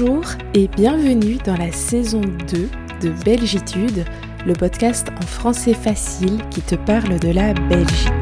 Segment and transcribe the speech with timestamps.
[0.00, 0.24] Bonjour
[0.54, 2.68] et bienvenue dans la saison 2
[3.00, 4.04] de Belgitude,
[4.46, 8.12] le podcast en français facile qui te parle de la Belgique.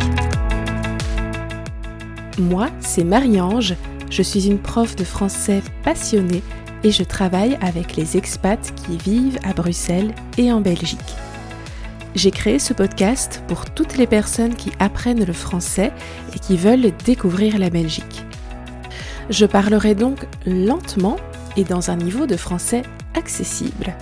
[2.38, 3.74] Moi, c'est Marie-Ange,
[4.10, 6.42] je suis une prof de français passionnée
[6.82, 11.14] et je travaille avec les expats qui vivent à Bruxelles et en Belgique.
[12.14, 15.92] J'ai créé ce podcast pour toutes les personnes qui apprennent le français
[16.34, 18.24] et qui veulent découvrir la Belgique.
[19.28, 21.16] Je parlerai donc lentement
[21.56, 22.82] et dans un niveau de français
[23.14, 23.94] accessible.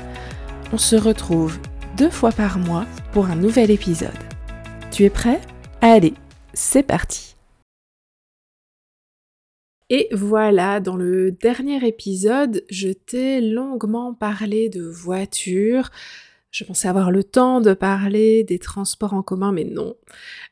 [0.72, 1.58] On se retrouve
[1.96, 4.10] deux fois par mois pour un nouvel épisode.
[4.90, 5.40] Tu es prêt?
[5.80, 6.14] Allez,
[6.52, 7.36] c'est parti
[9.90, 15.91] Et voilà, dans le dernier épisode, je t'ai longuement parlé de voitures.
[16.50, 19.96] Je pensais avoir le temps de parler des transports en commun, mais non.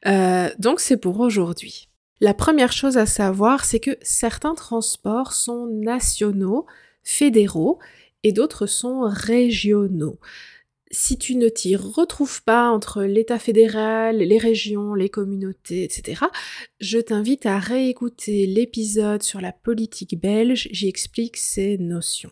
[0.07, 1.89] Euh, donc c'est pour aujourd'hui.
[2.21, 6.67] La première chose à savoir, c'est que certains transports sont nationaux,
[7.03, 7.79] fédéraux
[8.23, 10.19] et d'autres sont régionaux.
[10.91, 16.25] Si tu ne t'y retrouves pas entre l'État fédéral, les régions, les communautés, etc.,
[16.81, 22.31] je t'invite à réécouter l'épisode sur la politique belge, j'y explique ces notions.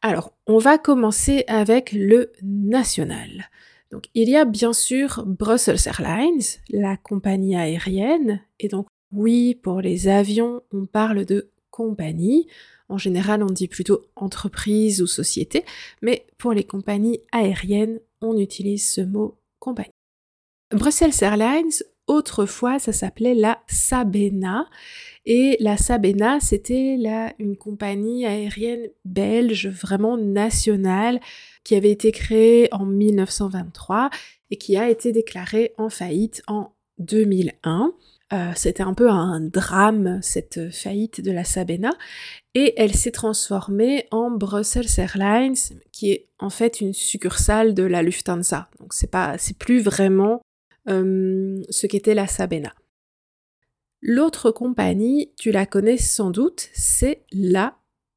[0.00, 3.50] Alors, on va commencer avec le national.
[3.90, 9.80] Donc, il y a bien sûr Brussels Airlines, la compagnie aérienne, et donc oui, pour
[9.80, 12.48] les avions, on parle de compagnie.
[12.88, 15.64] En général, on dit plutôt entreprise ou société,
[16.02, 19.90] mais pour les compagnies aériennes, on utilise ce mot compagnie.
[20.70, 21.72] Brussels Airlines,
[22.06, 24.66] autrefois, ça s'appelait la Sabena.
[25.24, 26.98] Et la Sabena, c'était
[27.38, 31.20] une compagnie aérienne belge vraiment nationale
[31.64, 34.10] qui avait été créée en 1923
[34.50, 37.94] et qui a été déclarée en faillite en 2001.
[38.34, 41.92] Euh, c'était un peu un drame, cette faillite de la Sabena,
[42.54, 45.54] et elle s'est transformée en Brussels Airlines,
[45.92, 48.68] qui est en fait une succursale de la Lufthansa.
[48.80, 50.42] Donc c'est c'est plus vraiment
[50.88, 52.74] euh, ce qu'était la Sabena.
[54.02, 57.76] L'autre compagnie, tu la connais sans doute, c'est la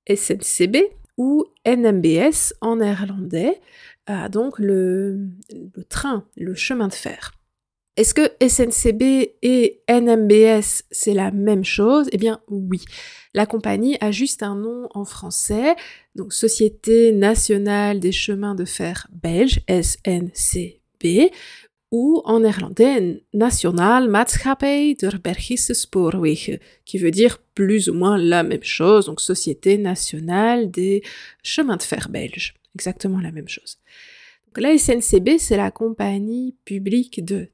[0.10, 0.78] SNCB
[1.18, 3.62] ou NMBS en néerlandais,
[4.10, 5.30] euh, donc le
[5.90, 7.37] train, le chemin de fer.
[7.98, 12.08] Est-ce que SNCB et NMBS, c'est la même chose?
[12.12, 12.86] Eh bien oui.
[13.34, 15.76] La compagnie a juste un nom en français,
[16.14, 21.32] donc Société nationale des chemins de fer belge, SNCB,
[21.92, 28.44] ou en néerlandais National Maatschappij der Belgische Spoorwegen, qui veut dire plus ou moins la
[28.44, 31.02] même chose, donc Société nationale des
[31.42, 33.80] chemins de fer belges, exactement la même chose.
[34.46, 37.50] Donc la SNCB, c'est la compagnie publique de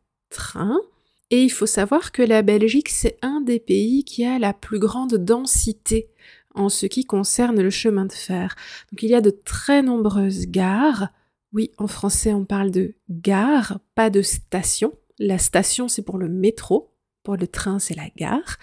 [1.30, 4.80] Et il faut savoir que la Belgique, c'est un des pays qui a la plus
[4.80, 6.10] grande densité
[6.54, 8.56] en ce qui concerne le chemin de fer.
[8.92, 11.10] Donc il y a de très nombreuses gares.
[11.52, 14.94] Oui, en français, on parle de gare, pas de station.
[15.20, 16.94] La station, c'est pour le métro.
[17.24, 18.58] Pour le train, c'est la gare.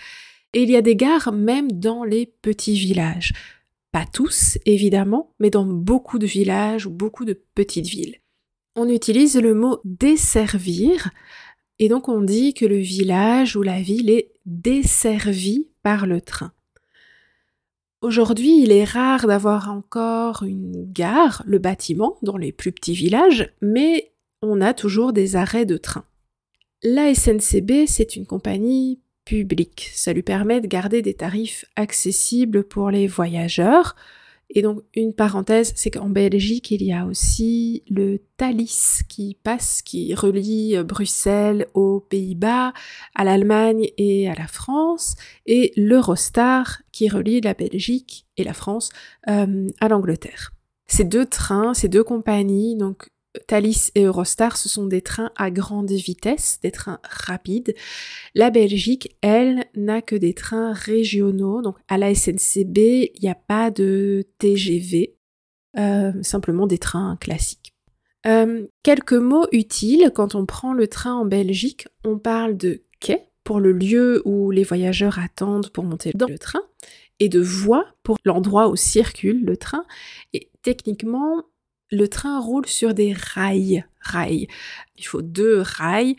[0.52, 3.32] Et il y a des gares même dans les petits villages.
[3.92, 8.20] Pas tous, évidemment, mais dans beaucoup de villages ou beaucoup de petites villes.
[8.76, 11.10] On utilise le mot desservir
[11.80, 16.52] et donc on dit que le village ou la ville est desservi par le train.
[18.02, 23.50] Aujourd'hui, il est rare d'avoir encore une gare, le bâtiment, dans les plus petits villages,
[23.62, 26.04] mais on a toujours des arrêts de train.
[26.82, 29.90] La SNCB, c'est une compagnie publique.
[29.94, 33.96] Ça lui permet de garder des tarifs accessibles pour les voyageurs,
[34.53, 39.81] et donc une parenthèse, c'est qu'en Belgique, il y a aussi le Thalys qui passe,
[39.81, 42.72] qui relie euh, Bruxelles aux Pays-Bas,
[43.15, 45.15] à l'Allemagne et à la France,
[45.47, 48.91] et l'Eurostar qui relie la Belgique et la France
[49.28, 50.53] euh, à l'Angleterre.
[50.88, 53.09] Ces deux trains, ces deux compagnies, donc
[53.46, 57.75] Thalys et Eurostar, ce sont des trains à grande vitesse, des trains rapides.
[58.34, 61.62] La Belgique, elle, n'a que des trains régionaux.
[61.62, 62.78] Donc à la SNCB,
[63.14, 65.16] il n'y a pas de TGV,
[65.78, 67.75] euh, simplement des trains classiques.
[68.26, 71.88] Euh, quelques mots utiles quand on prend le train en Belgique.
[72.05, 76.38] On parle de quai pour le lieu où les voyageurs attendent pour monter dans le
[76.38, 76.62] train
[77.19, 79.84] et de voie pour l'endroit où circule le train.
[80.32, 81.44] Et techniquement,
[81.90, 83.84] le train roule sur des rails.
[84.00, 84.46] rails.
[84.96, 86.16] Il faut deux rails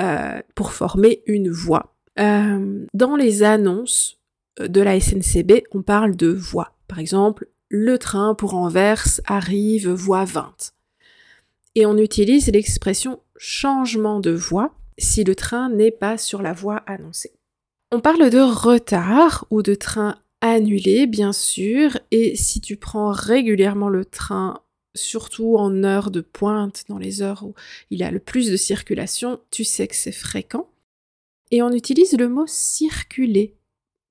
[0.00, 1.94] euh, pour former une voie.
[2.18, 4.18] Euh, dans les annonces
[4.58, 6.72] de la SNCB, on parle de voie.
[6.88, 10.72] Par exemple, le train pour Anvers arrive voie 20.
[11.76, 16.82] Et on utilise l'expression changement de voie si le train n'est pas sur la voie
[16.86, 17.32] annoncée.
[17.92, 23.88] On parle de retard ou de train annulé, bien sûr, et si tu prends régulièrement
[23.88, 24.60] le train,
[24.94, 27.54] surtout en heure de pointe, dans les heures où
[27.90, 30.68] il y a le plus de circulation, tu sais que c'est fréquent.
[31.50, 33.56] Et on utilise le mot circuler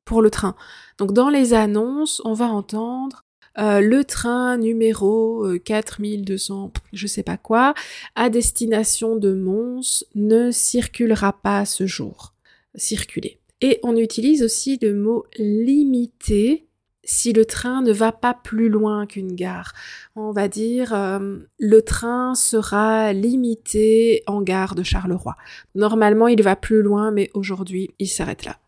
[0.06, 0.56] pour le train.
[0.98, 3.24] Donc dans les annonces, on va entendre
[3.58, 7.74] euh, le train numéro 4200, euh, je sais pas quoi,
[8.16, 12.34] à destination de Mons ne circulera pas ce jour.
[12.76, 13.40] Circuler.
[13.62, 16.69] Et on utilise aussi le mot limité
[17.10, 19.74] si le train ne va pas plus loin qu'une gare.
[20.16, 25.36] On va dire euh, le train sera limité en gare de Charleroi.
[25.74, 28.60] Normalement, il va plus loin, mais aujourd'hui, il s'arrête là.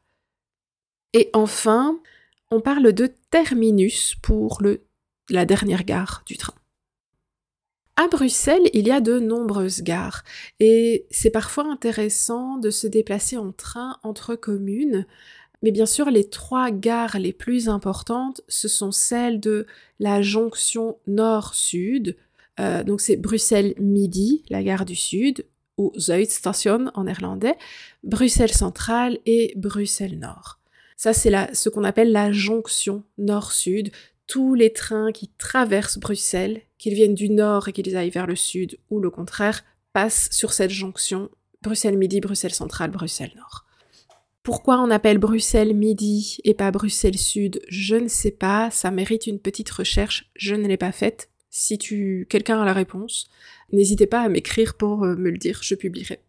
[1.14, 2.00] Et enfin,
[2.50, 4.82] on parle de terminus pour le,
[5.30, 6.56] la dernière gare du train.
[7.96, 10.24] À Bruxelles, il y a de nombreuses gares
[10.60, 15.06] et c'est parfois intéressant de se déplacer en train entre communes.
[15.62, 19.68] Mais bien sûr, les trois gares les plus importantes, ce sont celles de
[20.00, 22.18] la jonction nord-sud.
[22.60, 25.46] Euh, donc c'est Bruxelles Midi, la gare du sud,
[25.78, 27.58] ou Zuidstation en néerlandais,
[28.04, 30.60] Bruxelles Centrale et Bruxelles Nord.
[30.98, 33.92] Ça, c'est ce qu'on appelle la jonction nord-sud.
[34.28, 38.36] Tous les trains qui traversent Bruxelles, qu'ils viennent du nord et qu'ils aillent vers le
[38.36, 39.64] sud, ou le contraire,
[39.94, 41.30] passent sur cette jonction
[41.64, 43.66] Bruxelles Midi, Bruxelles Centrale, Bruxelles Nord.
[44.44, 49.28] Pourquoi on appelle Bruxelles Midi et pas Bruxelles Sud, je ne sais pas, ça mérite
[49.28, 51.30] une petite recherche, je ne l'ai pas faite.
[51.52, 53.30] Si tu quelqu'un a la réponse,
[53.72, 56.22] n'hésitez pas à m'écrire pour euh, me le dire, je publierai.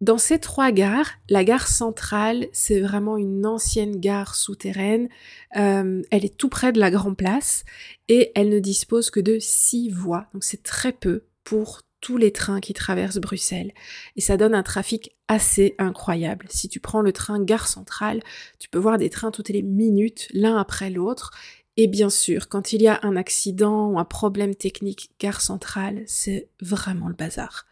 [0.00, 5.08] Dans ces trois gares, la gare centrale, c'est vraiment une ancienne gare souterraine.
[5.56, 7.64] Euh, elle est tout près de la Grand Place
[8.08, 11.82] et elle ne dispose que de six voies, donc c'est très peu pour
[12.12, 13.72] les trains qui traversent Bruxelles.
[14.16, 16.46] Et ça donne un trafic assez incroyable.
[16.50, 18.20] Si tu prends le train gare centrale,
[18.58, 21.30] tu peux voir des trains toutes les minutes, l'un après l'autre.
[21.76, 26.04] Et bien sûr, quand il y a un accident ou un problème technique gare centrale,
[26.06, 27.66] c'est vraiment le bazar.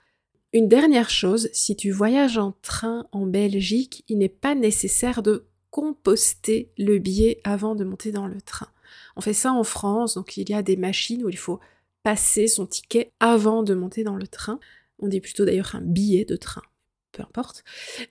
[0.53, 5.47] Une dernière chose, si tu voyages en train en Belgique, il n'est pas nécessaire de
[5.71, 8.69] composter le billet avant de monter dans le train.
[9.17, 11.61] On fait ça en France, donc il y a des machines où il faut
[12.03, 14.59] passer son ticket avant de monter dans le train.
[14.99, 16.63] On dit plutôt d'ailleurs un billet de train,
[17.13, 17.65] peu importe.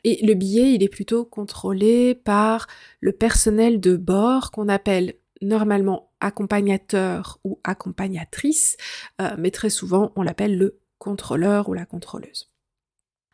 [0.03, 2.67] Et le billet, il est plutôt contrôlé par
[2.99, 8.77] le personnel de bord qu'on appelle normalement accompagnateur ou accompagnatrice,
[9.19, 12.51] euh, mais très souvent on l'appelle le contrôleur ou la contrôleuse.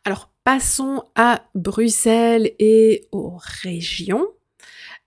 [0.04, 4.26] Alors passons à Bruxelles et aux régions.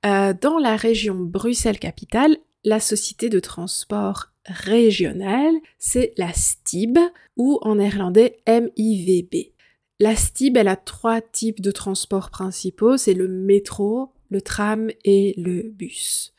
[0.06, 6.97] Euh, dans la région Bruxelles-Capitale, la société de transport régionale, c'est la STIB
[7.38, 9.53] ou en néerlandais MIVB.
[9.99, 15.35] La STIB, elle a trois types de transports principaux, c'est le métro, le tram et
[15.38, 16.33] le bus.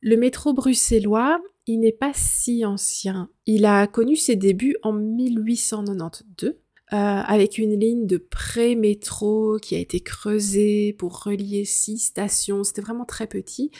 [0.00, 3.28] Le métro bruxellois, il n'est pas si ancien.
[3.46, 6.54] Il a connu ses débuts en 1892
[6.94, 12.64] euh, avec une ligne de pré-métro qui a été creusée pour relier six stations.
[12.64, 13.70] C'était vraiment très petit.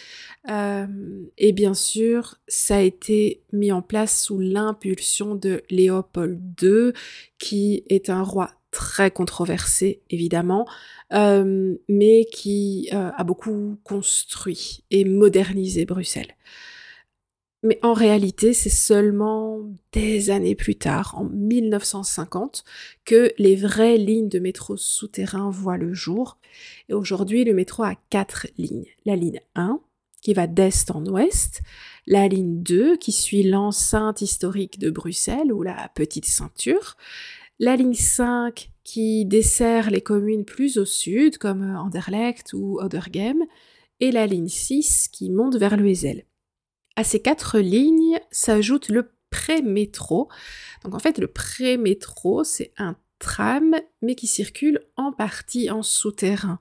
[0.50, 0.86] Euh,
[1.38, 6.92] et bien sûr, ça a été mis en place sous l'impulsion de Léopold II,
[7.38, 10.68] qui est un roi très controversé, évidemment,
[11.14, 16.36] euh, mais qui a beaucoup construit et modernisé Bruxelles.
[17.64, 19.60] Mais en réalité, c'est seulement
[19.92, 22.62] des années plus tard, en 1950,
[23.04, 26.38] que les vraies lignes de métro souterrain voient le jour.
[26.88, 28.86] Et aujourd'hui, le métro a quatre lignes.
[29.04, 29.80] La ligne 1,
[30.22, 31.62] qui va d'est en ouest,
[32.06, 36.96] la ligne 2, qui suit l'enceinte historique de Bruxelles, ou la petite ceinture,
[37.58, 43.44] la ligne 5, qui dessert les communes plus au sud, comme Anderlecht ou Odergem,
[43.98, 45.82] et la ligne 6, qui monte vers le
[46.96, 50.28] à ces quatre lignes s'ajoute le pré-métro.
[50.84, 56.60] Donc en fait, le pré-métro, c'est un tram, mais qui circule en partie en souterrain.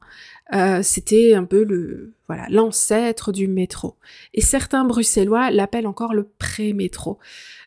[0.53, 3.95] Euh, c'était un peu le voilà l'ancêtre du métro.
[4.33, 7.19] Et certains Bruxellois l'appellent encore le pré-métro.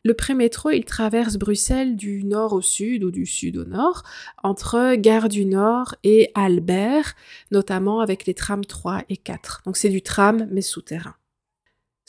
[0.02, 4.02] Le pré-métro, il traverse Bruxelles du nord au sud ou du sud au nord,
[4.42, 7.14] entre Gare du Nord et Albert,
[7.50, 9.62] notamment avec les trams 3 et 4.
[9.66, 11.14] Donc c'est du tram, mais souterrain.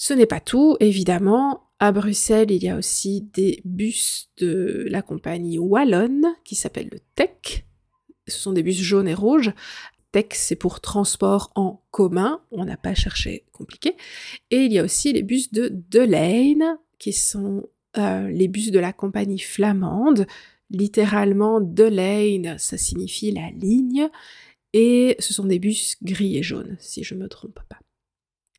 [0.03, 1.69] Ce n'est pas tout, évidemment.
[1.77, 6.97] À Bruxelles, il y a aussi des bus de la compagnie Wallon qui s'appelle le
[7.13, 7.67] TEC.
[8.27, 9.53] Ce sont des bus jaunes et rouges.
[10.11, 12.41] TEC, c'est pour transport en commun.
[12.49, 13.95] On n'a pas cherché compliqué.
[14.49, 18.79] Et il y a aussi les bus de Delane qui sont euh, les bus de
[18.79, 20.25] la compagnie flamande.
[20.71, 24.09] Littéralement, Delane, ça signifie la ligne.
[24.73, 27.77] Et ce sont des bus gris et jaunes, si je ne me trompe pas.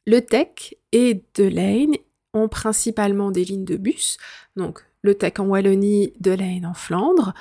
[0.07, 1.97] Le Tech et De Lane
[2.35, 4.17] ont principalement des lignes de bus,
[4.57, 7.35] donc le Tech en Wallonie, De Lane en Flandre.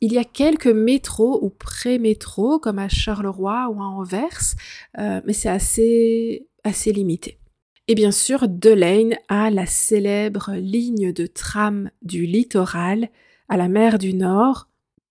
[0.00, 4.54] Il y a quelques métros ou pré-métros comme à Charleroi ou à Anvers,
[4.98, 7.38] euh, mais c'est assez, assez limité.
[7.86, 13.08] Et bien sûr, Delane a la célèbre ligne de tram du littoral
[13.48, 14.68] à la mer du Nord.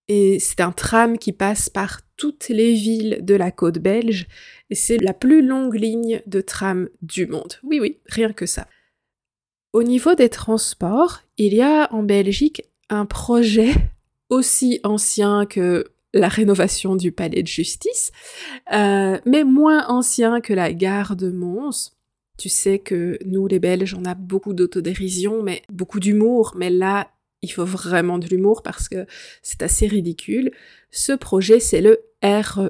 [0.08, 4.28] Et c'est un tram qui passe par toutes les villes de la côte belge.
[4.70, 7.54] Et c'est la plus longue ligne de tram du monde.
[7.64, 8.68] Oui, oui, rien que ça.
[9.74, 13.72] Au niveau des transports, il y a en Belgique un projet
[14.30, 18.12] aussi ancien que la rénovation du palais de justice,
[18.74, 21.94] euh, mais moins ancien que la gare de Mons.
[22.38, 27.12] Tu sais que nous, les Belges, on a beaucoup d'autodérision, mais beaucoup d'humour, mais là,
[27.42, 29.06] il faut vraiment de l'humour parce que
[29.42, 30.52] c'est assez ridicule.
[30.92, 32.70] Ce projet, c'est le RER.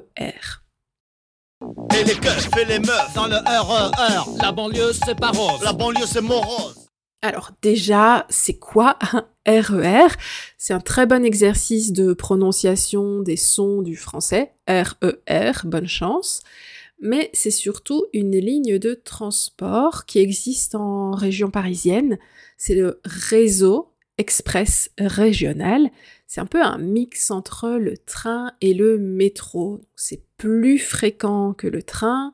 [1.94, 4.38] et les keufs et les meufs dans le RER.
[4.40, 5.62] La banlieue, c'est pas rose.
[5.62, 6.88] La banlieue, c'est morose.
[7.22, 10.08] Alors déjà, c'est quoi un RER
[10.56, 14.54] C'est un très bon exercice de prononciation des sons du français.
[14.68, 14.94] RER,
[15.28, 16.42] e bonne chance.
[17.02, 22.18] Mais c'est surtout une ligne de transport qui existe en région parisienne.
[22.56, 23.89] C'est le réseau
[24.20, 25.90] express régional.
[26.26, 29.80] C'est un peu un mix entre le train et le métro.
[29.96, 32.32] C'est plus fréquent que le train,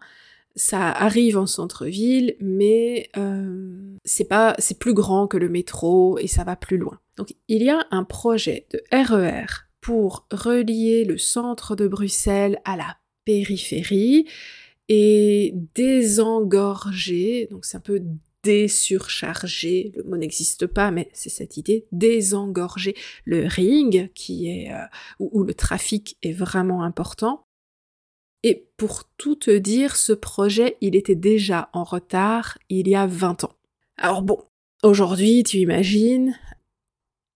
[0.56, 6.26] ça arrive en centre-ville, mais euh, c'est pas, c'est plus grand que le métro et
[6.26, 6.98] ça va plus loin.
[7.16, 9.46] Donc il y a un projet de RER e
[9.80, 14.26] pour relier le centre de Bruxelles à la périphérie
[14.88, 18.02] et désengorger, donc c'est un peu
[18.46, 24.84] désurcharger, le mot n'existe pas, mais c'est cette idée, désengorger le ring qui est euh,
[25.18, 27.46] où, le trafic est vraiment important
[28.42, 33.06] et pour tout te dire, ce projet, il était déjà en retard il y a
[33.06, 33.52] 20 ans.
[33.96, 34.38] Alors bon,
[34.84, 36.38] aujourd'hui, tu imagines,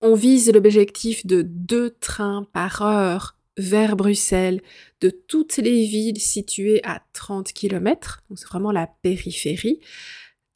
[0.00, 4.62] on vise l'objectif de deux trains par heure vers Bruxelles
[5.00, 9.80] de toutes les villes situées à 30 km, donc c'est vraiment la périphérie.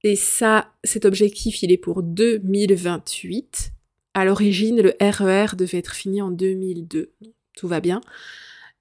[0.04, 3.72] Et ça, cet objectif, il est pour 2028.
[4.12, 7.14] À l'origine, le RER e devait être fini en 2002.
[7.56, 8.02] Tout va bien.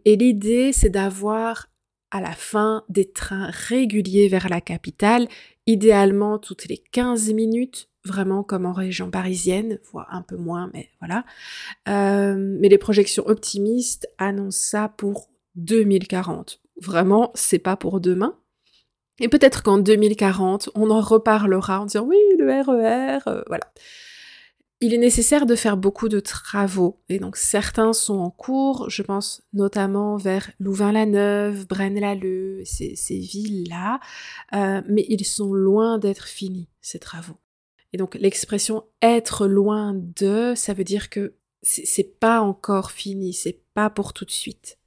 [0.04, 1.70] Et l'idée, c'est d'avoir
[2.12, 5.30] à la fin des trains réguliers vers la capitale,
[5.66, 10.90] idéalement toutes les 15 minutes, vraiment comme en région parisienne, voire un peu moins, mais
[11.00, 11.24] voilà.
[11.88, 16.62] Euh, mais les projections optimistes annoncent ça pour 2040.
[16.82, 18.38] Vraiment, c'est pas pour demain.
[19.20, 23.72] Et peut-être qu'en 2040, on en reparlera en disant oui, le RER, e euh, voilà
[24.84, 27.00] il est nécessaire de faire beaucoup de travaux.
[27.08, 34.02] Et donc certains sont en cours, je pense notamment vers Louvain-la-Neuve, Braine-l'Alleud, ces, ces villes-là,
[34.54, 37.38] euh, mais ils sont loin d'être finis, ces travaux.
[37.94, 43.62] Et donc l'expression être loin de, ça veut dire que c'est pas encore fini, c'est
[43.74, 44.80] pas pour tout de suite.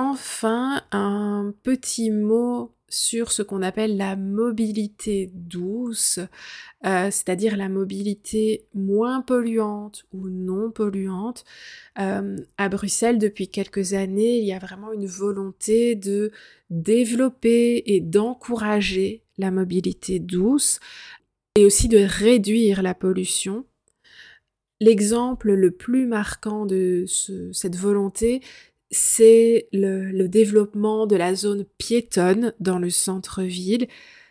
[0.00, 6.20] Enfin, un petit mot sur ce qu'on appelle la mobilité douce,
[6.86, 11.44] euh, c'est-à-dire la mobilité moins polluante ou non polluante.
[11.98, 16.30] Euh, à Bruxelles, depuis quelques années, il y a vraiment une volonté de
[16.70, 20.78] développer et d'encourager la mobilité douce
[21.56, 23.64] et aussi de réduire la pollution.
[24.80, 27.04] L'exemple le plus marquant de
[27.52, 28.42] cette volonté,
[28.90, 33.86] c'est le, développement de la zone piétonne dans le centre-ville.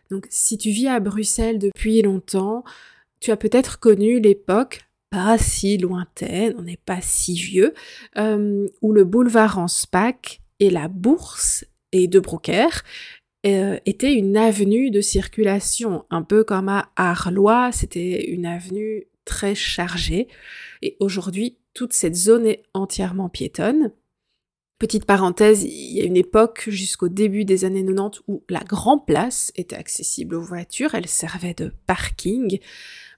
[0.10, 2.64] Donc si tu vis à Bruxelles depuis longtemps,
[3.20, 7.74] tu as peut-être connu l'époque pas si lointaine, on n'est pas si vieux,
[8.18, 12.84] euh, où le boulevard en SPAC et la bourse et de Brocaire
[13.46, 19.56] euh, étaient une avenue de circulation, un peu comme à Arlois, c'était une avenue très
[19.56, 20.28] chargée.
[20.82, 23.92] Et aujourd'hui, toute cette zone est entièrement piétonne.
[24.80, 29.00] Petite parenthèse, il y a une époque jusqu'au début des années 90 où la Grand
[29.00, 32.60] Place était accessible aux voitures, elle servait de parking.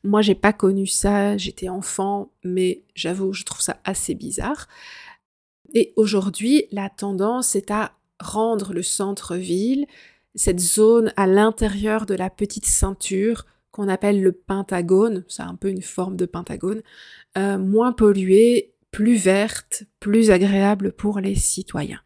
[0.05, 4.69] Moi, j'ai pas connu ça, j'étais enfant, mais j'avoue, je trouve ça assez bizarre.
[5.73, 9.85] Et aujourd'hui, la tendance est à rendre le centre-ville,
[10.35, 15.69] cette zone à l'intérieur de la petite ceinture qu'on appelle le pentagone, c'est un peu
[15.69, 16.81] une forme de pentagone,
[17.37, 22.01] euh, moins polluée plus verte, plus agréable pour les citoyens.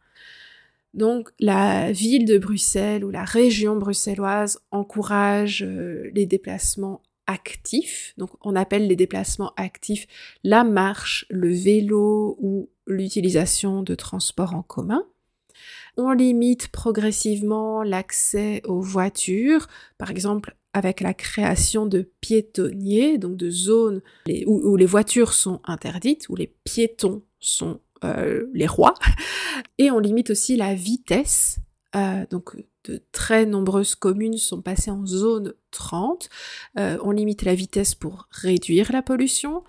[0.94, 8.14] Donc la ville de Bruxelles ou la région bruxelloise encourage euh, les déplacements actifs.
[8.18, 10.08] Donc on appelle les déplacements actifs
[10.44, 15.04] la marche, le vélo ou l'utilisation de transports en commun.
[15.98, 23.50] On limite progressivement l'accès aux voitures, par exemple avec la création de piétonniers, donc de
[23.50, 24.02] zones
[24.48, 28.96] où, les voitures sont interdites, où les piétons sont euh, les rois.
[29.78, 31.60] Et on limite aussi la vitesse.
[31.96, 36.28] Euh, donc de très nombreuses communes sont passées en zone 30.
[36.80, 39.64] Euh, on limite la vitesse pour réduire la pollution.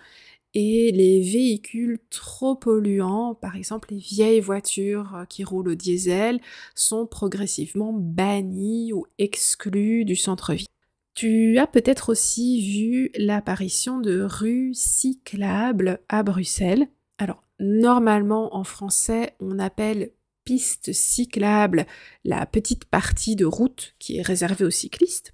[0.54, 6.40] Et les véhicules trop polluants, par exemple les vieilles voitures qui roulent au diesel,
[6.76, 10.68] sont progressivement bannis ou exclus du centre-ville.
[11.14, 16.88] Tu as peut-être aussi vu l'apparition de rues cyclables à Bruxelles.
[17.18, 20.10] Alors, normalement en français, on appelle
[20.44, 21.86] piste cyclable
[22.24, 25.32] la petite partie de route qui est réservée aux cyclistes.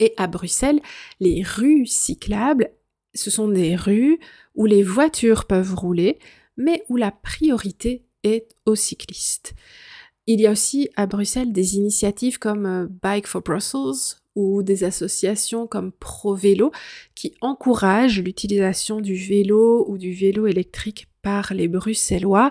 [0.00, 0.80] Et à Bruxelles,
[1.20, 2.72] les rues cyclables,
[3.14, 4.18] ce sont des rues
[4.56, 6.18] où les voitures peuvent rouler,
[6.56, 9.54] mais où la priorité est aux cyclistes.
[10.26, 14.84] Il y a aussi à Bruxelles des initiatives comme euh, Bike for Brussels ou des
[14.84, 16.72] associations comme Pro Vélo
[17.14, 22.50] qui encouragent l'utilisation du vélo ou du vélo électrique par les Bruxellois.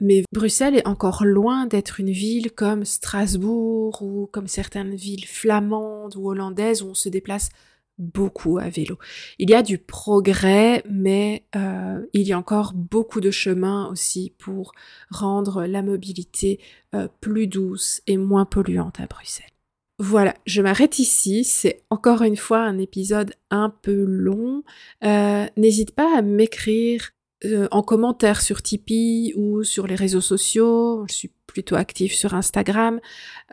[0.00, 6.16] Mais Bruxelles est encore loin d'être une ville comme Strasbourg ou comme certaines villes flamandes
[6.16, 7.50] ou hollandaises où on se déplace
[7.98, 8.98] beaucoup à vélo.
[9.38, 14.34] Il y a du progrès, mais euh, il y a encore beaucoup de chemin aussi
[14.38, 14.72] pour
[15.10, 16.60] rendre la mobilité
[16.94, 19.53] euh, plus douce et moins polluante à Bruxelles.
[19.98, 21.44] Voilà, je m'arrête ici.
[21.44, 24.64] C'est encore une fois un épisode un peu long.
[25.04, 27.10] Euh, n'hésite pas à m'écrire
[27.44, 31.04] euh, en commentaire sur Tipeee ou sur les réseaux sociaux.
[31.08, 33.00] Je suis plutôt active sur Instagram.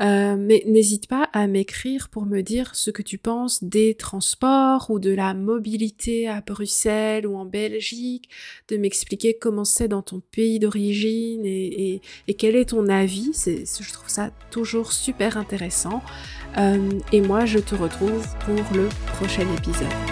[0.01, 4.89] Euh, mais n'hésite pas à m'écrire pour me dire ce que tu penses des transports
[4.89, 8.29] ou de la mobilité à Bruxelles ou en Belgique,
[8.69, 12.01] de m'expliquer comment c'est dans ton pays d'origine et,
[12.37, 13.31] quel est ton avis.
[13.35, 16.01] je trouve ça toujours super intéressant.
[16.57, 20.10] Euh, et moi, je te retrouve pour le prochain épisode.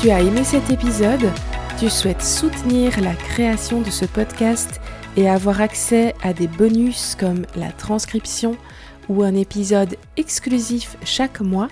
[0.00, 1.30] Tu as aimé cet épisode?
[1.78, 4.80] Tu souhaites soutenir la création de ce podcast
[5.18, 8.56] et avoir accès à des bonus comme la transcription
[9.10, 11.68] ou un épisode exclusif chaque mois,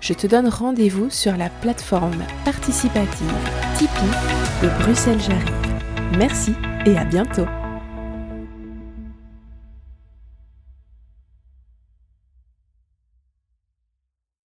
[0.00, 3.34] je te donne rendez-vous sur la plateforme participative
[3.76, 6.16] Tipeee de Bruxelles J'arrive.
[6.16, 6.54] Merci
[6.86, 7.46] et à bientôt